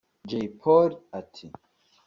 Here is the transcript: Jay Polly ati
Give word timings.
Jay 0.29 0.47
Polly 0.61 0.95
ati 1.19 1.45